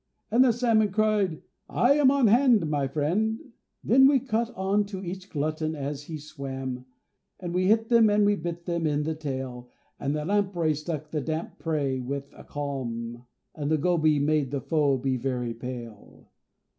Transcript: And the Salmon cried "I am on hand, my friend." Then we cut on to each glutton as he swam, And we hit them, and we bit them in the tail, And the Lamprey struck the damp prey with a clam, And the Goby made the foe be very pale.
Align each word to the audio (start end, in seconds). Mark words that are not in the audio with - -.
And 0.31 0.43
the 0.43 0.51
Salmon 0.51 0.89
cried 0.91 1.43
"I 1.69 1.93
am 1.93 2.09
on 2.09 2.25
hand, 2.25 2.67
my 2.67 2.87
friend." 2.87 3.39
Then 3.83 4.07
we 4.07 4.19
cut 4.19 4.49
on 4.55 4.83
to 4.85 5.05
each 5.05 5.29
glutton 5.29 5.75
as 5.75 6.05
he 6.05 6.17
swam, 6.17 6.87
And 7.39 7.53
we 7.53 7.67
hit 7.67 7.89
them, 7.89 8.09
and 8.09 8.25
we 8.25 8.35
bit 8.35 8.65
them 8.65 8.87
in 8.87 9.03
the 9.03 9.13
tail, 9.13 9.69
And 9.99 10.15
the 10.15 10.25
Lamprey 10.25 10.73
struck 10.73 11.11
the 11.11 11.21
damp 11.21 11.59
prey 11.59 11.99
with 11.99 12.33
a 12.33 12.43
clam, 12.43 13.25
And 13.53 13.69
the 13.69 13.77
Goby 13.77 14.17
made 14.17 14.49
the 14.49 14.59
foe 14.61 14.97
be 14.97 15.17
very 15.17 15.53
pale. 15.53 16.31